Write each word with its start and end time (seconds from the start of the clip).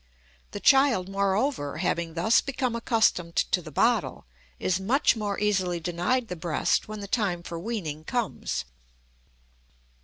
The 0.49 0.59
child, 0.59 1.09
moreover, 1.09 1.77
having 1.77 2.15
thus 2.15 2.41
become 2.41 2.75
accustomed 2.75 3.35
to 3.35 3.61
the 3.61 3.69
bottle, 3.69 4.25
is 4.59 4.79
much 4.79 5.15
more 5.15 5.37
easily 5.37 5.79
denied 5.79 6.27
the 6.27 6.35
breast 6.35 6.87
when 6.87 7.01
the 7.01 7.07
time 7.07 7.43
for 7.43 7.59
weaning 7.59 8.03
comes. 8.03 8.65